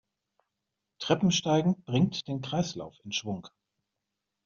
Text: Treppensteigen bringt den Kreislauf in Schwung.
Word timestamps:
Treppensteigen 0.97 1.83
bringt 1.83 2.27
den 2.27 2.41
Kreislauf 2.41 2.97
in 3.03 3.11
Schwung. 3.11 3.47